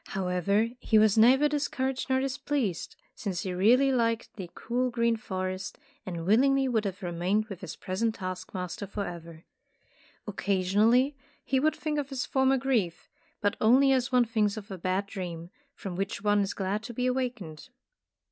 However 0.07 0.69
he 0.79 0.97
was 0.97 1.15
neither 1.15 1.47
dis 1.47 1.67
couraged 1.67 2.09
nor 2.09 2.19
displeased, 2.19 2.95
since 3.13 3.41
he 3.41 3.53
really 3.53 3.91
liked 3.91 4.33
the 4.35 4.49
cool 4.55 4.89
green 4.89 5.15
forest, 5.15 5.77
and 6.07 6.25
willingly 6.25 6.67
would 6.67 6.85
have 6.85 7.03
remained 7.03 7.45
with 7.49 7.61
his 7.61 7.75
present 7.75 8.15
task 8.15 8.51
master 8.51 8.87
forever. 8.87 9.43
Occasionally 10.25 11.15
he 11.45 11.59
would 11.59 11.75
think 11.75 11.99
of 11.99 12.09
his 12.09 12.25
former 12.25 12.57
grief, 12.57 13.09
but 13.41 13.55
only 13.61 13.91
as 13.91 14.11
one 14.11 14.25
thinks 14.25 14.57
of 14.57 14.71
a 14.71 14.77
bad 14.79 15.05
dream, 15.05 15.51
from 15.75 15.95
which 15.95 16.23
one 16.23 16.39
is 16.41 16.55
glad 16.55 16.81
to 16.81 16.95
be 16.95 17.05
awakened. 17.05 17.69